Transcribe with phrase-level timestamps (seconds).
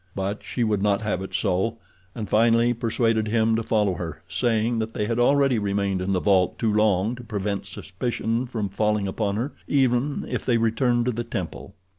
[0.15, 1.77] But she would not have it so,
[2.15, 6.19] and finally persuaded him to follow her, saying that they had already remained in the
[6.19, 11.11] vault too long to prevent suspicion from falling upon her even if they returned to
[11.11, 11.75] the temple.